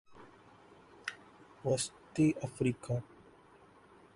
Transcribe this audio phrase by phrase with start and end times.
[1.65, 2.93] وسطی افریقہ